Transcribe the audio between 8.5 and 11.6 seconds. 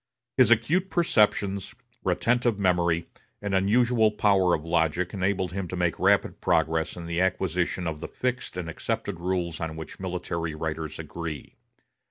and accepted rules on which military writers agree.